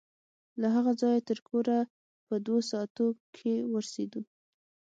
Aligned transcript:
له 0.61 0.67
هغه 0.75 0.91
ځايه 1.01 1.21
تر 1.29 1.39
کوره 1.47 1.77
په 2.27 2.33
دوو 2.45 2.59
ساعتو 2.71 3.05
کښې 3.35 3.55
ورسېدو. 3.73 4.21